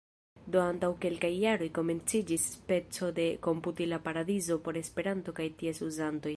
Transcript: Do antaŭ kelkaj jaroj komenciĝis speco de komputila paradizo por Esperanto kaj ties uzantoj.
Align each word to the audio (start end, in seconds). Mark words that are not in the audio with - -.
Do 0.53 0.59
antaŭ 0.61 0.87
kelkaj 1.03 1.29
jaroj 1.33 1.67
komenciĝis 1.75 2.47
speco 2.55 3.11
de 3.21 3.29
komputila 3.51 4.01
paradizo 4.09 4.61
por 4.69 4.83
Esperanto 4.85 5.39
kaj 5.41 5.51
ties 5.63 5.87
uzantoj. 5.93 6.29